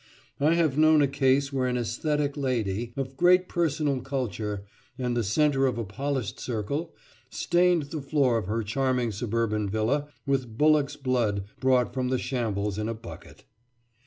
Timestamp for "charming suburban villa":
8.63-10.07